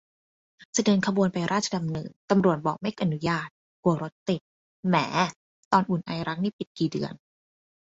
[0.75, 3.47] จะเดินขบวนไปราชดำเนิน ตำรวจบอกไม่อนุญาต
[3.83, 4.41] กลัวรถติด
[4.87, 5.05] แหม่
[5.71, 7.13] ตอน อุ่นไอรัก นี่ปิดกี่เดือน